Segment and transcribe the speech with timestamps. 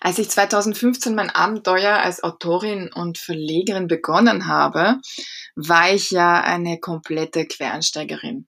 [0.00, 5.00] Als ich 2015 mein Abenteuer als Autorin und Verlegerin begonnen habe,
[5.54, 8.46] war ich ja eine komplette Quereinsteigerin.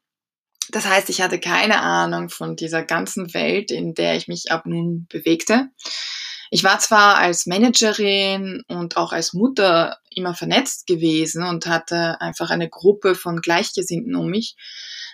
[0.71, 4.67] Das heißt, ich hatte keine Ahnung von dieser ganzen Welt, in der ich mich ab
[4.67, 5.71] nun bewegte.
[6.51, 12.51] Ich war zwar als Managerin und auch als Mutter immer vernetzt gewesen und hatte einfach
[12.51, 14.57] eine Gruppe von Gleichgesinnten um mich,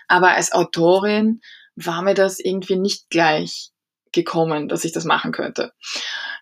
[0.07, 1.41] aber als Autorin
[1.75, 3.71] war mir das irgendwie nicht gleich
[4.15, 5.73] gekommen, dass ich das machen könnte.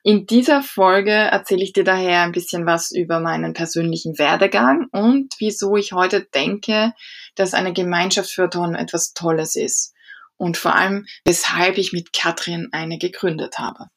[0.03, 5.33] In dieser Folge erzähle ich dir daher ein bisschen was über meinen persönlichen Werdegang und
[5.39, 6.93] wieso ich heute denke,
[7.35, 9.93] dass eine Gemeinschaft für Autoren etwas Tolles ist.
[10.37, 13.89] Und vor allem, weshalb ich mit Katrin eine gegründet habe.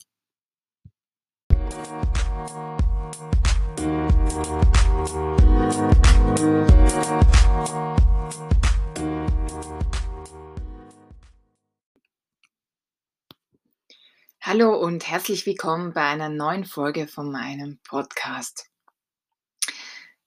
[14.48, 18.66] Hallo und herzlich willkommen bei einer neuen Folge von meinem Podcast.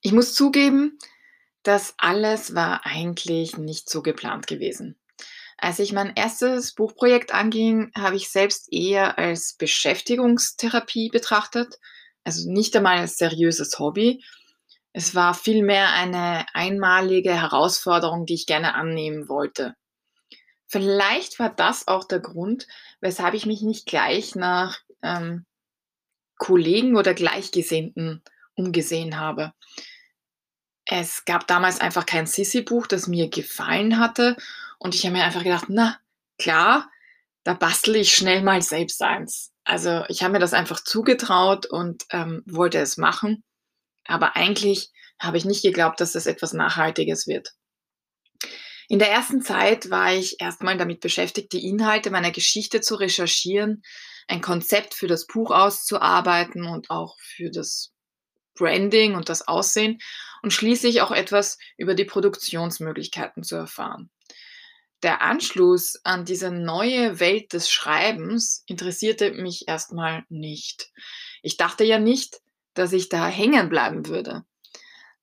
[0.01, 0.99] Ich muss zugeben,
[1.63, 4.99] das alles war eigentlich nicht so geplant gewesen.
[5.57, 11.79] Als ich mein erstes Buchprojekt anging, habe ich selbst eher als Beschäftigungstherapie betrachtet,
[12.25, 14.21] also nicht einmal als seriöses Hobby.
[14.91, 19.75] Es war vielmehr eine einmalige Herausforderung, die ich gerne annehmen wollte.
[20.67, 22.67] Vielleicht war das auch der Grund,
[23.01, 25.45] weshalb ich mich nicht gleich nach ähm,
[26.37, 28.23] Kollegen oder Gleichgesinnten
[28.55, 29.53] umgesehen habe.
[30.85, 34.35] Es gab damals einfach kein Sissi-Buch, das mir gefallen hatte.
[34.79, 35.99] Und ich habe mir einfach gedacht, na
[36.37, 36.89] klar,
[37.43, 39.51] da bastel ich schnell mal selbst eins.
[39.63, 43.43] Also ich habe mir das einfach zugetraut und ähm, wollte es machen.
[44.05, 47.53] Aber eigentlich habe ich nicht geglaubt, dass das etwas Nachhaltiges wird.
[48.89, 53.83] In der ersten Zeit war ich erstmal damit beschäftigt, die Inhalte meiner Geschichte zu recherchieren,
[54.27, 57.93] ein Konzept für das Buch auszuarbeiten und auch für das
[58.55, 59.99] Branding und das Aussehen
[60.41, 64.09] und schließlich auch etwas über die Produktionsmöglichkeiten zu erfahren.
[65.03, 70.91] Der Anschluss an diese neue Welt des Schreibens interessierte mich erstmal nicht.
[71.43, 72.41] Ich dachte ja nicht,
[72.73, 74.45] dass ich da hängen bleiben würde.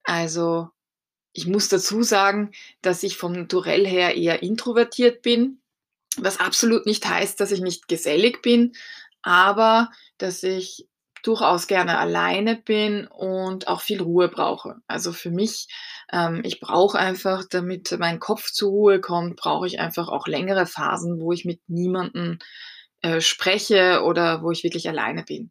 [0.05, 0.69] Also
[1.37, 5.61] ich muss dazu sagen, dass ich vom Naturell her eher introvertiert bin,
[6.17, 8.73] was absolut nicht heißt, dass ich nicht gesellig bin,
[9.23, 10.89] aber dass ich
[11.23, 14.77] durchaus gerne alleine bin und auch viel Ruhe brauche.
[14.87, 15.67] Also für mich,
[16.13, 20.67] ähm, ich brauche einfach, damit mein Kopf zur Ruhe kommt, brauche ich einfach auch längere
[20.67, 22.39] Phasen, wo ich mit niemandem
[23.03, 25.51] äh, spreche oder wo ich wirklich alleine bin.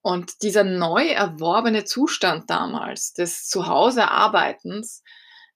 [0.00, 5.02] Und dieser neu erworbene Zustand damals des Zuhause-Arbeitens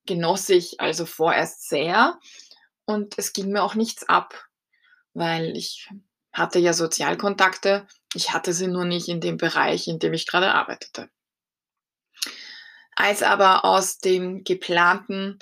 [0.07, 2.19] genoss ich also vorerst sehr
[2.85, 4.45] und es ging mir auch nichts ab,
[5.15, 5.89] weil ich
[6.33, 10.53] hatte ja Sozialkontakte, ich hatte sie nur nicht in dem Bereich, in dem ich gerade
[10.53, 11.09] arbeitete.
[12.97, 15.39] Als aber aus dem geplanten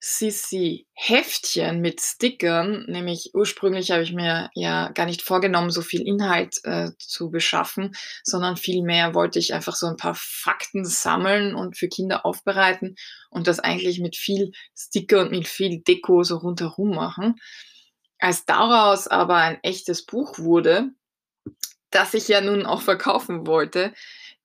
[0.00, 6.60] Sissi-Heftchen mit Stickern, nämlich ursprünglich habe ich mir ja gar nicht vorgenommen, so viel Inhalt
[6.62, 11.88] äh, zu beschaffen, sondern vielmehr wollte ich einfach so ein paar Fakten sammeln und für
[11.88, 12.94] Kinder aufbereiten
[13.30, 17.34] und das eigentlich mit viel Sticker und mit viel Deko so rundherum machen.
[18.20, 20.90] Als daraus aber ein echtes Buch wurde,
[21.90, 23.94] das ich ja nun auch verkaufen wollte,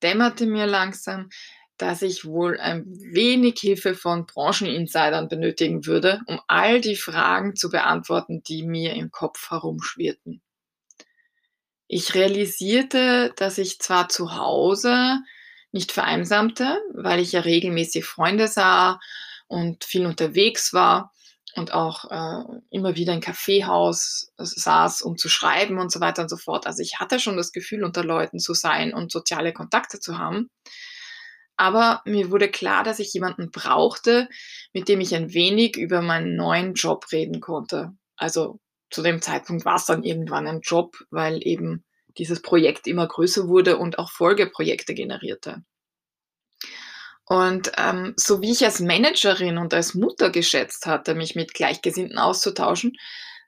[0.02, 1.30] dämmerte mir langsam,
[1.78, 7.70] dass ich wohl ein wenig Hilfe von Brancheninsidern benötigen würde, um all die Fragen zu
[7.70, 10.42] beantworten, die mir im Kopf herumschwirrten.
[11.88, 15.20] Ich realisierte, dass ich zwar zu Hause
[15.72, 19.00] nicht vereinsamte, weil ich ja regelmäßig Freunde sah
[19.48, 21.12] und viel unterwegs war
[21.56, 26.30] und auch äh, immer wieder im Kaffeehaus saß, um zu schreiben und so weiter und
[26.30, 26.66] so fort.
[26.66, 30.50] Also ich hatte schon das Gefühl, unter Leuten zu sein und soziale Kontakte zu haben.
[31.56, 34.28] Aber mir wurde klar, dass ich jemanden brauchte,
[34.74, 37.94] mit dem ich ein wenig über meinen neuen Job reden konnte.
[38.16, 38.60] Also
[38.90, 41.84] zu dem Zeitpunkt war es dann irgendwann ein Job, weil eben
[42.18, 45.64] dieses Projekt immer größer wurde und auch Folgeprojekte generierte.
[47.26, 52.18] Und ähm, so wie ich als Managerin und als Mutter geschätzt hatte, mich mit Gleichgesinnten
[52.18, 52.98] auszutauschen,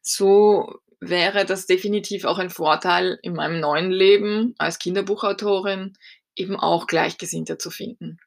[0.02, 5.94] so wäre das definitiv auch ein Vorteil in meinem neuen Leben als Kinderbuchautorin,
[6.36, 8.20] eben auch Gleichgesinnte zu finden.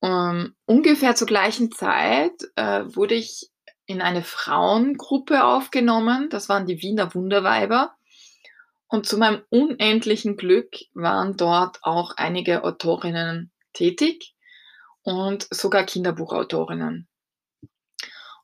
[0.00, 3.50] Um, ähm, ungefähr zur gleichen Zeit äh, wurde ich
[3.86, 6.28] in eine Frauengruppe aufgenommen.
[6.30, 7.94] Das waren die Wiener Wunderweiber.
[8.86, 14.34] Und zu meinem unendlichen Glück waren dort auch einige Autorinnen tätig
[15.02, 17.08] und sogar Kinderbuchautorinnen.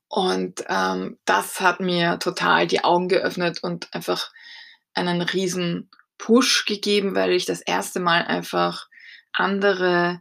[0.08, 4.32] Und ähm, das hat mir total die Augen geöffnet und einfach
[4.92, 5.88] einen riesen
[6.20, 8.88] Push gegeben, weil ich das erste Mal einfach
[9.32, 10.20] andere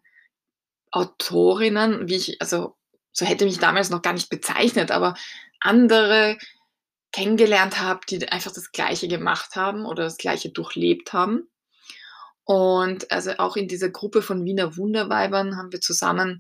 [0.92, 2.78] Autorinnen, wie ich, also
[3.12, 5.16] so hätte mich damals noch gar nicht bezeichnet, aber
[5.60, 6.38] andere
[7.12, 11.50] kennengelernt habe, die einfach das Gleiche gemacht haben oder das Gleiche durchlebt haben.
[12.46, 16.40] Und also auch in dieser Gruppe von Wiener Wunderweibern haben wir zusammen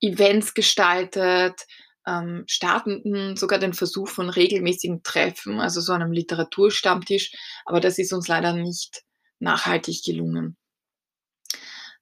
[0.00, 1.66] Events gestaltet,
[2.06, 7.32] ähm, starteten sogar den Versuch von regelmäßigen Treffen, also so einem Literaturstammtisch,
[7.64, 9.02] aber das ist uns leider nicht
[9.38, 10.56] nachhaltig gelungen.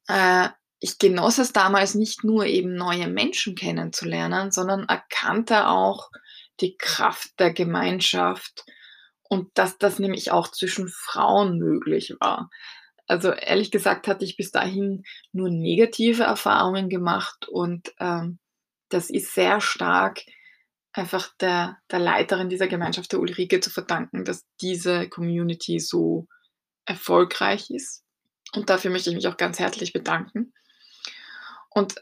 [0.08, 0.48] Äh,
[0.80, 6.10] ich genoss es damals nicht nur eben neue Menschen kennenzulernen, sondern erkannte auch
[6.60, 8.64] die Kraft der Gemeinschaft
[9.22, 12.50] und dass das nämlich auch zwischen Frauen möglich war.
[13.06, 18.38] Also ehrlich gesagt hatte ich bis dahin nur negative Erfahrungen gemacht und ähm,
[18.88, 20.20] das ist sehr stark
[20.94, 26.28] einfach der, der Leiterin dieser Gemeinschaft, der Ulrike, zu verdanken, dass diese Community so
[26.86, 28.04] erfolgreich ist.
[28.54, 30.54] Und dafür möchte ich mich auch ganz herzlich bedanken.
[31.70, 31.96] Und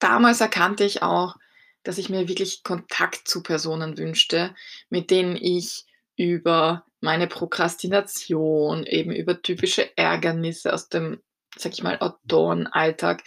[0.00, 1.36] damals erkannte ich auch,
[1.84, 4.54] dass ich mir wirklich Kontakt zu Personen wünschte,
[4.88, 5.86] mit denen ich
[6.16, 11.22] über meine Prokrastination, eben über typische Ärgernisse aus dem,
[11.56, 13.22] sag ich mal, Autorenalltag,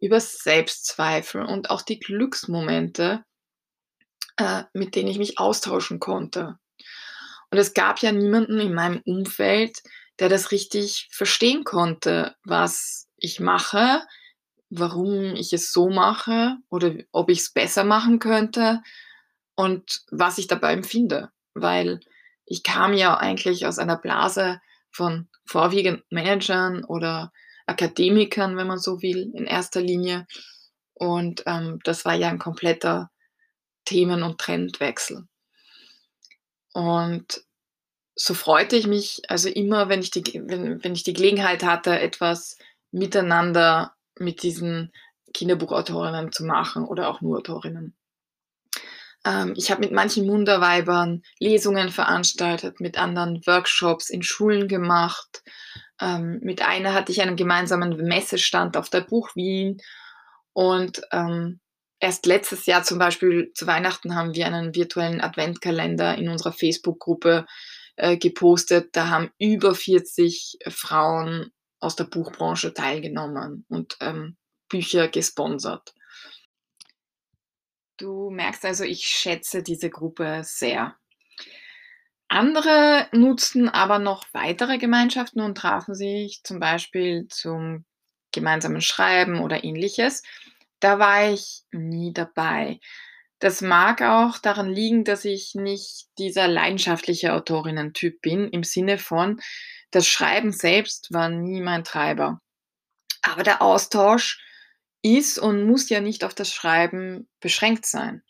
[0.00, 3.24] über Selbstzweifel und auch die Glücksmomente,
[4.36, 6.58] äh, mit denen ich mich austauschen konnte.
[7.50, 9.82] Und es gab ja niemanden in meinem Umfeld,
[10.18, 14.02] der das richtig verstehen konnte, was ich mache,
[14.70, 18.82] warum ich es so mache oder ob ich es besser machen könnte
[19.54, 21.30] und was ich dabei empfinde.
[21.54, 22.00] Weil
[22.44, 24.60] ich kam ja eigentlich aus einer Blase
[24.90, 27.32] von vorwiegend Managern oder
[27.68, 30.26] Akademikern, wenn man so will, in erster Linie.
[30.94, 33.10] Und ähm, das war ja ein kompletter
[33.84, 35.26] Themen- und Trendwechsel.
[36.72, 37.42] Und
[38.14, 41.98] so freute ich mich also immer, wenn ich die, wenn, wenn ich die Gelegenheit hatte,
[41.98, 42.58] etwas
[42.90, 44.92] miteinander mit diesen
[45.34, 47.94] Kinderbuchautorinnen zu machen oder auch nur Autorinnen.
[49.24, 55.42] Ähm, ich habe mit manchen Munderweibern Lesungen veranstaltet, mit anderen Workshops in Schulen gemacht.
[56.00, 59.80] Ähm, mit einer hatte ich einen gemeinsamen Messestand auf der Buch Wien.
[60.52, 61.60] Und ähm,
[62.00, 67.46] erst letztes Jahr zum Beispiel zu Weihnachten haben wir einen virtuellen Adventkalender in unserer Facebook-Gruppe
[67.96, 68.90] äh, gepostet.
[68.96, 71.50] Da haben über 40 Frauen
[71.80, 74.36] aus der Buchbranche teilgenommen und ähm,
[74.68, 75.94] Bücher gesponsert.
[77.96, 80.96] Du merkst also, ich schätze diese Gruppe sehr.
[82.28, 87.86] Andere nutzten aber noch weitere Gemeinschaften und trafen sich zum Beispiel zum
[88.32, 90.22] gemeinsamen Schreiben oder ähnliches.
[90.80, 92.80] Da war ich nie dabei.
[93.38, 99.40] Das mag auch daran liegen, dass ich nicht dieser leidenschaftliche Autorinnen-Typ bin, im Sinne von,
[99.90, 102.40] das Schreiben selbst war nie mein Treiber.
[103.22, 104.40] Aber der Austausch
[105.02, 108.22] ist und muss ja nicht auf das Schreiben beschränkt sein.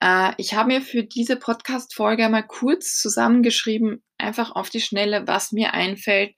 [0.00, 5.52] Äh, ich habe mir für diese Podcast-Folge mal kurz zusammengeschrieben, einfach auf die Schnelle, was
[5.52, 6.34] mir einfällt,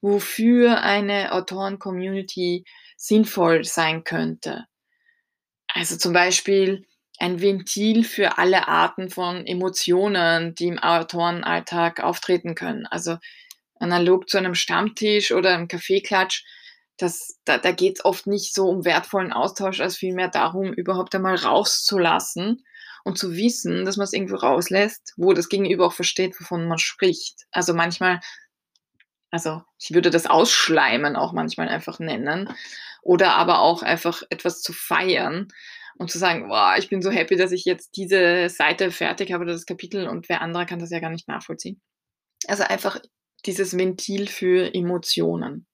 [0.00, 2.64] wofür eine Autoren-Community
[2.96, 4.66] sinnvoll sein könnte.
[5.68, 6.86] Also zum Beispiel
[7.18, 12.86] ein Ventil für alle Arten von Emotionen, die im Autorenalltag auftreten können.
[12.86, 13.18] Also
[13.78, 16.44] analog zu einem Stammtisch oder einem Kaffeeklatsch,
[16.96, 21.36] da, da geht es oft nicht so um wertvollen Austausch, als vielmehr darum, überhaupt einmal
[21.36, 22.62] rauszulassen
[23.04, 26.78] und zu wissen, dass man es irgendwo rauslässt, wo das Gegenüber auch versteht, wovon man
[26.78, 27.46] spricht.
[27.50, 28.20] Also manchmal,
[29.30, 32.52] also ich würde das Ausschleimen auch manchmal einfach nennen
[33.02, 35.48] oder aber auch einfach etwas zu feiern
[35.98, 39.46] und zu sagen, boah, ich bin so happy, dass ich jetzt diese Seite fertig habe,
[39.46, 41.80] das Kapitel und wer andere kann das ja gar nicht nachvollziehen.
[42.46, 43.00] Also einfach
[43.46, 45.66] dieses Ventil für Emotionen.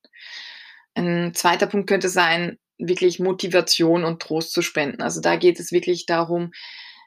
[0.95, 5.03] Ein zweiter Punkt könnte sein, wirklich Motivation und Trost zu spenden.
[5.03, 6.53] Also da geht es wirklich darum,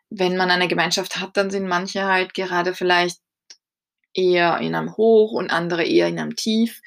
[0.09, 3.19] wenn man eine Gemeinschaft hat, dann sind manche halt gerade vielleicht
[4.13, 6.81] eher in einem Hoch und andere eher in einem Tief.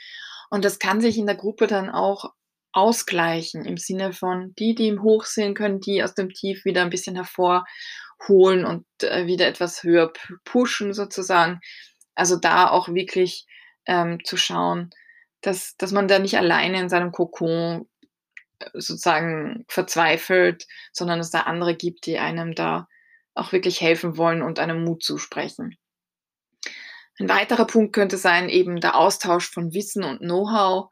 [0.50, 2.32] Und das kann sich in der Gruppe dann auch
[2.72, 6.82] ausgleichen im Sinne von, die, die im Hoch sind, können die aus dem Tief wieder
[6.82, 10.12] ein bisschen hervorholen und äh, wieder etwas höher
[10.44, 11.60] pushen sozusagen.
[12.14, 13.46] Also da auch wirklich
[13.86, 14.90] ähm, zu schauen,
[15.42, 17.88] dass, dass man da nicht alleine in seinem Kokon
[18.58, 22.88] äh, sozusagen verzweifelt, sondern es da andere gibt, die einem da
[23.34, 25.76] auch wirklich helfen wollen und einem Mut zusprechen.
[27.18, 30.90] Ein weiterer Punkt könnte sein eben der Austausch von Wissen und Know-how,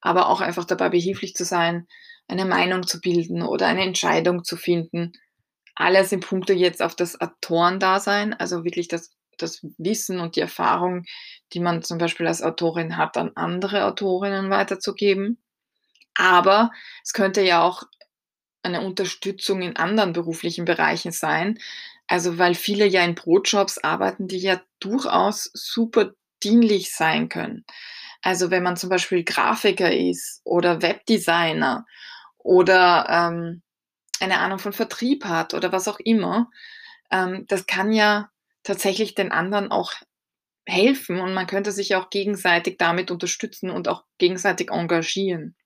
[0.00, 1.86] aber auch einfach dabei behilflich zu sein,
[2.28, 5.12] eine Meinung zu bilden oder eine Entscheidung zu finden.
[5.74, 11.04] Alles sind Punkte jetzt auf das Autorendasein, also wirklich das, das Wissen und die Erfahrung,
[11.52, 15.38] die man zum Beispiel als Autorin hat, an andere Autorinnen weiterzugeben.
[16.14, 16.70] Aber
[17.02, 17.84] es könnte ja auch
[18.62, 21.58] eine Unterstützung in anderen beruflichen Bereichen sein.
[22.06, 26.12] Also weil viele ja in Brotjobs arbeiten, die ja durchaus super
[26.42, 27.64] dienlich sein können.
[28.22, 31.86] Also wenn man zum Beispiel Grafiker ist oder Webdesigner
[32.38, 33.62] oder ähm,
[34.20, 36.50] eine Ahnung von Vertrieb hat oder was auch immer,
[37.10, 38.30] ähm, das kann ja
[38.62, 39.92] tatsächlich den anderen auch
[40.66, 45.56] helfen und man könnte sich auch gegenseitig damit unterstützen und auch gegenseitig engagieren.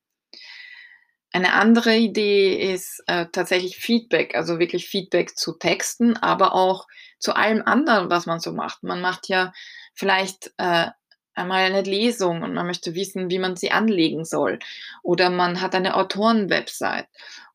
[1.34, 6.86] Eine andere Idee ist äh, tatsächlich Feedback, also wirklich Feedback zu Texten, aber auch
[7.18, 8.84] zu allem anderen, was man so macht.
[8.84, 9.52] Man macht ja
[9.94, 10.86] vielleicht äh,
[11.34, 14.60] einmal eine Lesung und man möchte wissen, wie man sie anlegen soll.
[15.02, 17.08] Oder man hat eine Autoren-Website.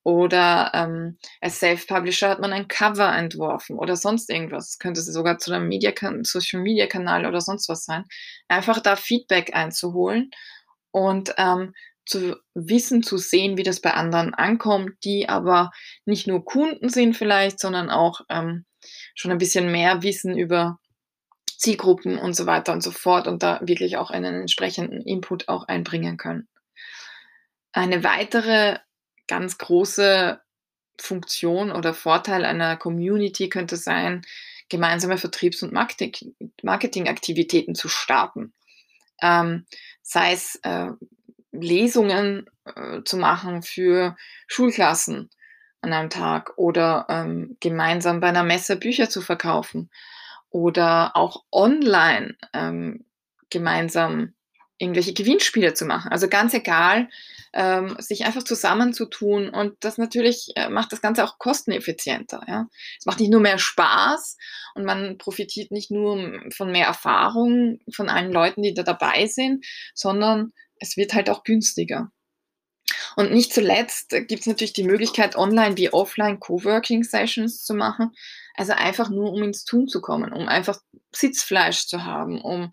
[0.04, 4.78] Oder ähm, als Self-Publisher hat man ein Cover entworfen oder sonst irgendwas.
[4.80, 5.94] Könnte sogar zu einem Media
[6.24, 8.04] Social Media Kanal oder sonst was sein.
[8.50, 10.32] Einfach da Feedback einzuholen
[10.92, 11.74] und ähm,
[12.10, 15.72] zu wissen, zu sehen, wie das bei anderen ankommt, die aber
[16.06, 18.66] nicht nur Kunden sind vielleicht, sondern auch ähm,
[19.14, 20.80] schon ein bisschen mehr wissen über
[21.58, 25.68] Zielgruppen und so weiter und so fort und da wirklich auch einen entsprechenden Input auch
[25.68, 26.48] einbringen können.
[27.74, 28.80] Eine weitere
[29.28, 30.42] ganz große
[31.00, 34.24] Funktion oder Vorteil einer Community könnte sein,
[34.70, 35.74] gemeinsame Vertriebs- und
[36.64, 38.54] Marketingaktivitäten zu starten.
[39.22, 39.68] Ähm,
[40.02, 40.88] sei es äh,
[41.52, 44.16] Lesungen äh, zu machen für
[44.48, 45.30] Schulklassen
[45.82, 49.90] an einem Tag oder ähm, gemeinsam bei einer Messe Bücher zu verkaufen
[50.50, 53.06] oder auch online ähm,
[53.50, 54.34] gemeinsam
[54.78, 56.12] irgendwelche Gewinnspiele zu machen.
[56.12, 57.10] Also ganz egal,
[57.54, 62.42] ähm, sich einfach zusammenzutun und das natürlich äh, macht das Ganze auch kosteneffizienter.
[62.48, 62.68] Ja?
[62.98, 64.38] Es macht nicht nur mehr Spaß
[64.76, 69.66] und man profitiert nicht nur von mehr Erfahrung von allen Leuten, die da dabei sind,
[69.94, 72.12] sondern es wird halt auch günstiger.
[73.16, 78.12] Und nicht zuletzt gibt es natürlich die Möglichkeit, online wie offline Coworking Sessions zu machen.
[78.56, 80.80] Also einfach nur, um ins Tun zu kommen, um einfach
[81.14, 82.72] Sitzfleisch zu haben, um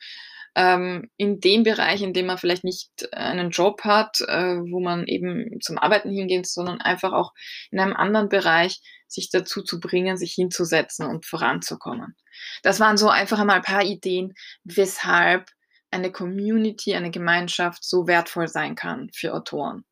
[0.57, 5.07] ähm, in dem Bereich, in dem man vielleicht nicht einen Job hat, äh, wo man
[5.07, 7.35] eben zum Arbeiten hingeht, sondern einfach auch
[7.71, 12.17] in einem anderen Bereich sich dazu zu bringen, sich hinzusetzen und voranzukommen.
[12.63, 14.35] Das waren so einfach einmal ein paar Ideen,
[14.65, 15.51] weshalb
[15.91, 19.85] eine Community, eine Gemeinschaft so wertvoll sein kann für Autoren.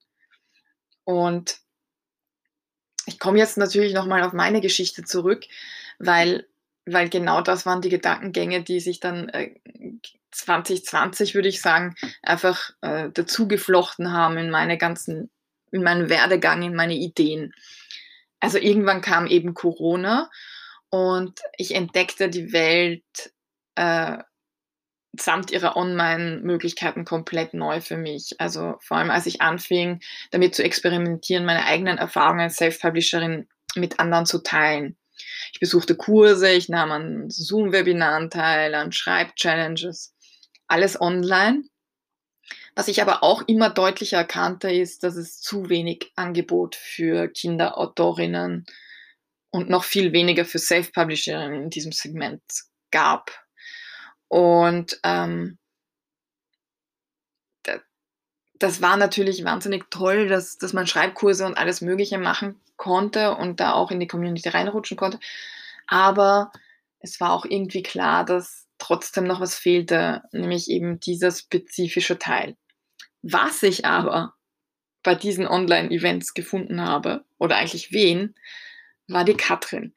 [1.04, 1.58] Und
[3.06, 5.44] ich komme jetzt natürlich nochmal auf meine Geschichte zurück,
[5.98, 6.46] weil,
[6.86, 9.54] weil genau das waren die Gedankengänge, die sich dann äh,
[10.30, 15.30] 2020, würde ich sagen, einfach äh, dazu geflochten haben in meine ganzen,
[15.70, 17.54] in meinen Werdegang, in meine Ideen.
[18.40, 20.30] Also irgendwann kam eben Corona
[20.90, 23.04] und ich entdeckte die Welt
[23.76, 24.18] äh,
[25.18, 28.34] samt ihrer Online-Möglichkeiten komplett neu für mich.
[28.38, 34.00] Also vor allem, als ich anfing, damit zu experimentieren, meine eigenen Erfahrungen als Self-Publisherin mit
[34.00, 34.96] anderen zu teilen.
[35.52, 40.14] Ich besuchte Kurse, ich nahm an Zoom-Webinaren teil, an Schreib-Challenges,
[40.66, 41.64] alles online.
[42.74, 48.66] Was ich aber auch immer deutlicher erkannte, ist, dass es zu wenig Angebot für Kinderautorinnen
[49.50, 52.42] und noch viel weniger für Self-Publisherinnen in diesem Segment
[52.90, 53.43] gab.
[54.28, 55.58] Und ähm,
[58.58, 63.60] das war natürlich wahnsinnig toll, dass, dass man Schreibkurse und alles Mögliche machen konnte und
[63.60, 65.20] da auch in die Community reinrutschen konnte.
[65.86, 66.52] Aber
[67.00, 72.56] es war auch irgendwie klar, dass trotzdem noch was fehlte, nämlich eben dieser spezifische Teil.
[73.22, 74.34] Was ich aber
[75.02, 78.34] bei diesen Online-Events gefunden habe, oder eigentlich wen,
[79.06, 79.94] war die Katrin.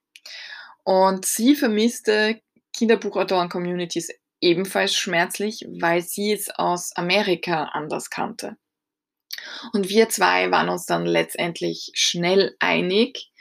[0.84, 2.42] Und sie vermisste
[2.78, 8.58] Kinderbuchautoren-Communities ebenfalls schmerzlich, weil sie es aus Amerika anders kannte.
[9.74, 13.32] Und wir zwei waren uns dann letztendlich schnell einig,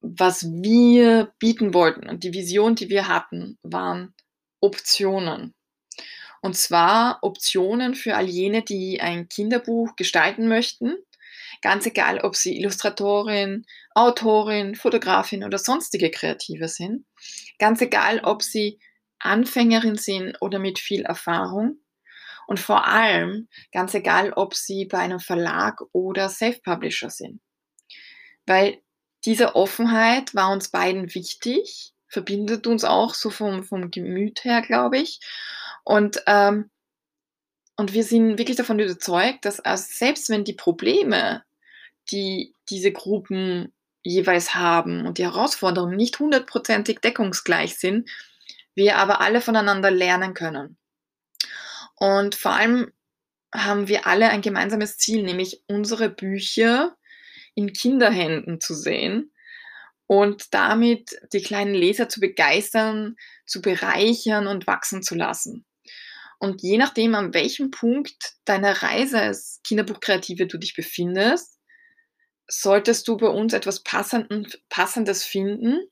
[0.00, 2.08] was wir bieten wollten.
[2.08, 4.14] Und die Vision, die wir hatten, waren
[4.60, 5.54] Optionen.
[6.40, 10.96] Und zwar Optionen für all jene, die ein Kinderbuch gestalten möchten.
[11.62, 17.04] Ganz egal, ob sie Illustratorin, Autorin, Fotografin oder sonstige Kreative sind.
[17.58, 18.78] Ganz egal, ob sie
[19.18, 21.80] Anfängerin sind oder mit viel Erfahrung.
[22.46, 27.40] Und vor allem, ganz egal, ob sie bei einem Verlag oder Self-Publisher sind.
[28.46, 28.80] Weil
[29.24, 34.98] diese Offenheit war uns beiden wichtig, verbindet uns auch so vom, vom Gemüt her, glaube
[34.98, 35.20] ich.
[35.84, 36.70] Und, ähm,
[37.76, 41.44] und wir sind wirklich davon überzeugt, dass also selbst wenn die Probleme,
[42.10, 43.72] die diese Gruppen
[44.02, 48.10] jeweils haben und die Herausforderungen nicht hundertprozentig deckungsgleich sind,
[48.74, 50.78] wir aber alle voneinander lernen können.
[51.96, 52.92] Und vor allem
[53.54, 56.96] haben wir alle ein gemeinsames Ziel, nämlich unsere Bücher
[57.54, 59.32] in Kinderhänden zu sehen
[60.06, 65.66] und damit die kleinen Leser zu begeistern, zu bereichern und wachsen zu lassen.
[66.38, 71.57] Und je nachdem, an welchem Punkt deiner Reise als Kinderbuchkreative du dich befindest,
[72.48, 75.86] solltest du bei uns etwas Passendes finden,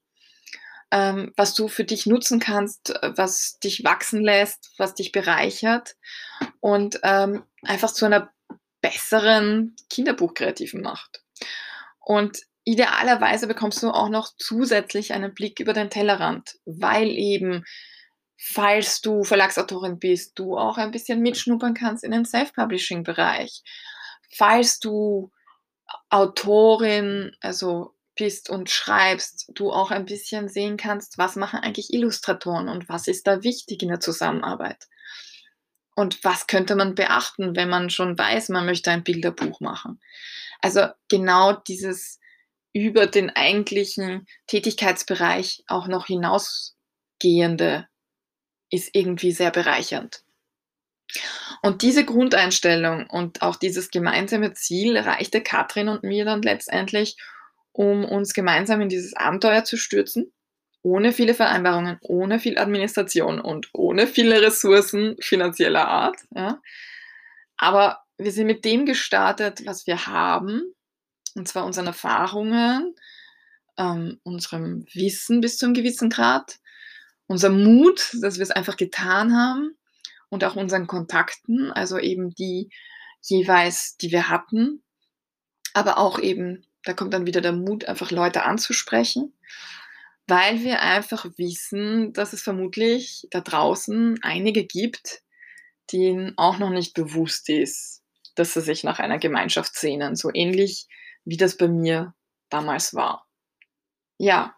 [0.90, 5.96] ähm, was du für dich nutzen kannst, was dich wachsen lässt, was dich bereichert
[6.60, 8.32] und ähm, einfach zu einer
[8.80, 11.22] besseren Kinderbuchkreativen macht.
[12.00, 17.64] Und idealerweise bekommst du auch noch zusätzlich einen Blick über den Tellerrand, weil eben,
[18.38, 23.62] falls du Verlagsautorin bist, du auch ein bisschen mitschnuppern kannst in den Self-Publishing-Bereich.
[24.36, 25.30] Falls du
[26.10, 32.68] Autorin, also bist und schreibst, du auch ein bisschen sehen kannst, was machen eigentlich Illustratoren
[32.68, 34.86] und was ist da wichtig in der Zusammenarbeit.
[35.94, 40.00] Und was könnte man beachten, wenn man schon weiß, man möchte ein Bilderbuch machen.
[40.60, 42.18] Also genau dieses
[42.72, 47.88] über den eigentlichen Tätigkeitsbereich auch noch hinausgehende
[48.70, 50.22] ist irgendwie sehr bereichernd.
[51.62, 57.16] Und diese Grundeinstellung und auch dieses gemeinsame Ziel reichte Katrin und mir dann letztendlich,
[57.72, 60.32] um uns gemeinsam in dieses Abenteuer zu stürzen,
[60.82, 66.16] ohne viele Vereinbarungen, ohne viel Administration und ohne viele Ressourcen finanzieller Art.
[66.34, 66.60] Ja.
[67.56, 70.62] Aber wir sind mit dem gestartet, was wir haben,
[71.34, 72.94] und zwar unseren Erfahrungen,
[73.76, 76.58] ähm, unserem Wissen bis zu einem gewissen Grad,
[77.26, 79.75] unser Mut, dass wir es einfach getan haben
[80.28, 82.70] und auch unseren Kontakten, also eben die
[83.22, 84.82] jeweils, die wir hatten,
[85.74, 89.36] aber auch eben, da kommt dann wieder der Mut, einfach Leute anzusprechen,
[90.26, 95.22] weil wir einfach wissen, dass es vermutlich da draußen einige gibt,
[95.92, 98.02] denen auch noch nicht bewusst ist,
[98.34, 100.88] dass sie sich nach einer Gemeinschaft sehnen, so ähnlich
[101.24, 102.14] wie das bei mir
[102.48, 103.26] damals war.
[104.18, 104.56] Ja,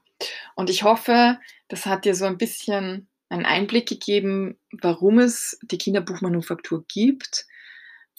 [0.54, 5.78] und ich hoffe, das hat dir so ein bisschen einen Einblick gegeben, warum es die
[5.78, 7.46] Kinderbuchmanufaktur gibt,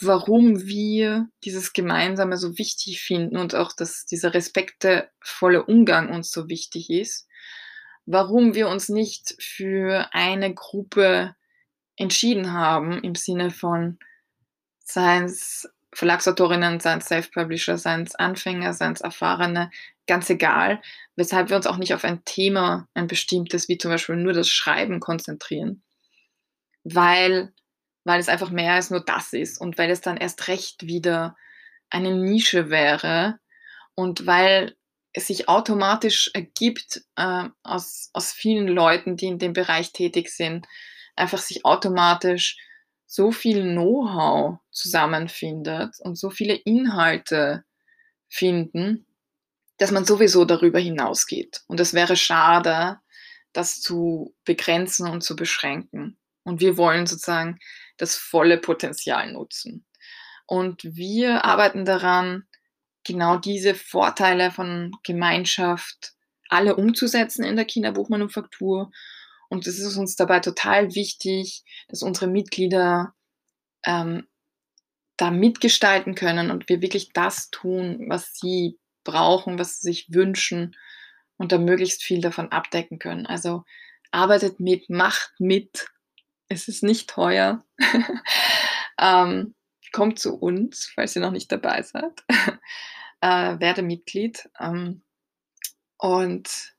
[0.01, 6.47] warum wir dieses Gemeinsame so wichtig finden und auch, dass dieser respektvolle Umgang uns so
[6.47, 7.27] wichtig ist,
[8.05, 11.35] warum wir uns nicht für eine Gruppe
[11.97, 13.99] entschieden haben im Sinne von
[14.83, 19.71] seien es Verlagsautorinnen, seien es Self-Publisher, seien es Anfänger, seien es Erfahrene,
[20.09, 20.81] ganz egal,
[21.15, 24.49] weshalb wir uns auch nicht auf ein Thema, ein bestimmtes, wie zum Beispiel nur das
[24.49, 25.83] Schreiben konzentrieren,
[26.83, 27.53] weil,
[28.03, 31.37] weil es einfach mehr als nur das ist und weil es dann erst recht wieder
[31.89, 33.39] eine Nische wäre
[33.95, 34.75] und weil
[35.13, 40.67] es sich automatisch ergibt äh, aus, aus vielen Leuten, die in dem Bereich tätig sind,
[41.15, 42.57] einfach sich automatisch
[43.05, 47.63] so viel Know-how zusammenfindet und so viele Inhalte
[48.27, 49.05] finden,
[49.79, 51.61] dass man sowieso darüber hinausgeht.
[51.67, 52.99] Und es wäre schade,
[53.53, 56.17] das zu begrenzen und zu beschränken.
[56.43, 57.59] Und wir wollen sozusagen
[57.97, 59.85] das volle Potenzial nutzen.
[60.45, 62.43] Und wir arbeiten daran,
[63.03, 66.13] genau diese Vorteile von Gemeinschaft
[66.49, 68.91] alle umzusetzen in der Kinderbuchmanufaktur
[69.49, 73.13] und es ist uns dabei total wichtig, dass unsere Mitglieder
[73.85, 74.27] ähm,
[75.17, 80.75] da mitgestalten können und wir wirklich das tun, was sie brauchen, was sie sich wünschen
[81.37, 83.25] und da möglichst viel davon abdecken können.
[83.25, 83.63] Also
[84.11, 85.87] arbeitet mit, macht mit.
[86.47, 87.63] Es ist nicht teuer.
[88.99, 89.55] ähm,
[89.91, 92.23] kommt zu uns, falls ihr noch nicht dabei seid.
[93.21, 94.49] äh, werde Mitglied.
[94.59, 95.01] Ähm,
[95.97, 96.73] und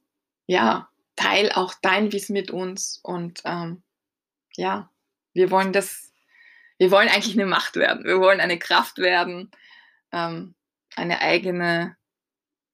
[0.47, 3.83] ja, teil auch dein Wissen mit uns und ähm,
[4.57, 4.91] ja,
[5.35, 6.13] wir wollen das,
[6.79, 9.51] wir wollen eigentlich eine Macht werden, wir wollen eine Kraft werden,
[10.13, 10.55] ähm,
[10.97, 11.97] eine eigene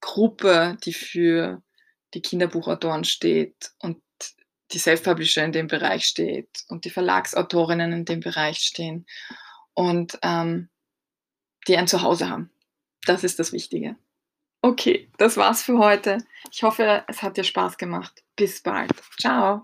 [0.00, 1.62] Gruppe, die für
[2.14, 4.02] die Kinderbuchautoren steht und
[4.72, 9.06] die Self-Publisher in dem Bereich steht und die Verlagsautorinnen in dem Bereich stehen
[9.74, 10.68] und ähm,
[11.68, 12.50] die ein Zuhause haben.
[13.04, 13.96] Das ist das Wichtige.
[14.62, 16.18] Okay, das war's für heute.
[16.50, 18.24] Ich hoffe, es hat dir Spaß gemacht.
[18.34, 18.90] Bis bald.
[19.20, 19.62] Ciao.